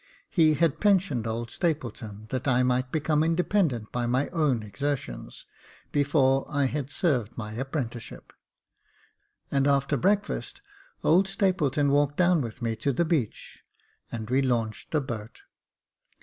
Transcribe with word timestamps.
He 0.31 0.55
had 0.55 0.79
pensioned 0.79 1.27
old 1.27 1.51
Stapleton, 1.51 2.25
that 2.31 2.47
I 2.47 2.63
might 2.63 2.91
become 2.91 3.23
independent 3.23 3.91
by 3.91 4.07
my 4.07 4.29
own 4.29 4.63
exertions 4.63 5.45
before 5.91 6.43
I 6.49 6.65
had 6.65 6.89
served 6.89 7.37
my 7.37 7.51
apprenticeship; 7.53 8.33
and 9.51 9.67
after 9.67 9.97
breakfast, 9.97 10.63
old 11.03 11.27
Stapleton 11.27 11.91
walked 11.91 12.17
down 12.17 12.41
with 12.41 12.63
me 12.63 12.75
to 12.77 12.91
the 12.91 13.05
beach, 13.05 13.63
and 14.11 14.27
we 14.27 14.41
launched 14.41 14.89
the 14.89 15.01
boat. 15.01 15.41